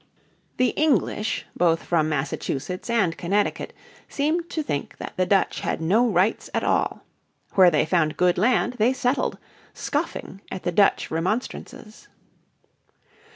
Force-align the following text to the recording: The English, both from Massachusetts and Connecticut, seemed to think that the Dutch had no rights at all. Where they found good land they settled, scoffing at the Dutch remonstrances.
The 0.57 0.69
English, 0.69 1.45
both 1.55 1.83
from 1.83 2.09
Massachusetts 2.09 2.89
and 2.89 3.15
Connecticut, 3.15 3.71
seemed 4.09 4.49
to 4.49 4.63
think 4.63 4.97
that 4.97 5.13
the 5.15 5.27
Dutch 5.27 5.59
had 5.59 5.79
no 5.79 6.07
rights 6.09 6.49
at 6.55 6.63
all. 6.63 7.05
Where 7.53 7.69
they 7.69 7.85
found 7.85 8.17
good 8.17 8.39
land 8.39 8.77
they 8.79 8.93
settled, 8.93 9.37
scoffing 9.75 10.41
at 10.49 10.63
the 10.63 10.71
Dutch 10.71 11.11
remonstrances. 11.11 12.07